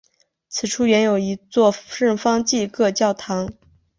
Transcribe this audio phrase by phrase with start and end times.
[0.49, 3.53] 此处原有一座圣方济各教堂。